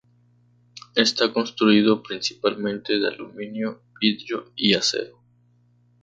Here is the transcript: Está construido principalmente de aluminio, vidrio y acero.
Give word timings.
Está 0.95 1.31
construido 1.31 2.01
principalmente 2.01 2.97
de 2.97 3.07
aluminio, 3.07 3.83
vidrio 4.01 4.51
y 4.55 4.73
acero. 4.73 5.21